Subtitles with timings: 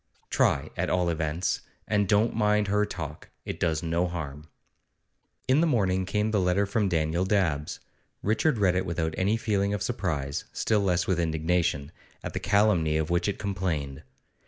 [0.31, 1.61] 'Try, at all events.
[1.87, 4.49] And don't mind her talk; it does no harm.'
[5.47, 7.79] In the morning came the letter from Daniel Dabbs.
[8.23, 11.91] Richard read it without any feeling of surprise, still less with indignation,
[12.23, 14.01] at the calumny of which it complained.